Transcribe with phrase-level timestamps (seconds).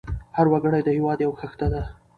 [0.35, 1.81] هر وګړی د هېواد یو خښته ده.